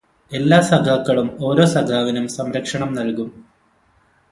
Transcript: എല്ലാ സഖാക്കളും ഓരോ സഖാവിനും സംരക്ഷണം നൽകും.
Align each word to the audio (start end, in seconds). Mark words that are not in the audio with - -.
എല്ലാ 0.31 0.57
സഖാക്കളും 0.61 1.27
ഓരോ 1.41 1.65
സഖാവിനും 1.65 2.27
സംരക്ഷണം 2.27 2.93
നൽകും. 2.93 3.29